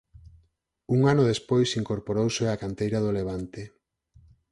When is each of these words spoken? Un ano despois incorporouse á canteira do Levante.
Un 0.95 0.99
ano 1.11 1.23
despois 1.31 1.69
incorporouse 1.81 2.43
á 2.53 2.55
canteira 2.63 2.99
do 3.01 3.11
Levante. 3.17 3.61